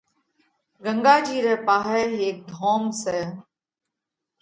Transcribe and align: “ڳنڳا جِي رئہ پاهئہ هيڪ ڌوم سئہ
“ڳنڳا 0.83 1.15
جِي 1.25 1.37
رئہ 1.45 1.61
پاهئہ 1.67 2.01
هيڪ 2.17 2.37
ڌوم 2.51 2.83
سئہ 3.01 3.23